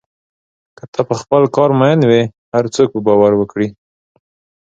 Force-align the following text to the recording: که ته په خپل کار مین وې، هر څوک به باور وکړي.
که 0.77 0.83
ته 0.93 1.01
په 1.09 1.15
خپل 1.21 1.43
کار 1.55 1.71
مین 1.79 1.99
وې، 2.09 2.23
هر 2.53 2.65
څوک 2.75 2.89
به 2.93 2.99
باور 3.07 3.31
وکړي. 3.37 3.67